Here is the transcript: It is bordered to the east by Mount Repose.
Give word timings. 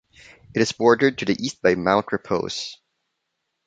It 0.55 0.61
is 0.63 0.71
bordered 0.71 1.19
to 1.19 1.25
the 1.25 1.37
east 1.39 1.61
by 1.61 1.75
Mount 1.75 2.11
Repose. 2.11 2.79